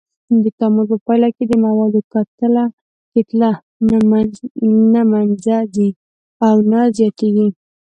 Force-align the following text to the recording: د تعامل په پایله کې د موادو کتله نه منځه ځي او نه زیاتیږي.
د 0.43 0.45
تعامل 0.57 0.85
په 0.91 0.97
پایله 1.05 1.29
کې 1.35 1.43
د 1.47 1.53
موادو 1.65 1.99
کتله 3.13 3.51
نه 4.93 5.01
منځه 5.11 5.55
ځي 5.73 5.89
او 6.47 6.55
نه 6.71 6.81
زیاتیږي. 6.97 7.47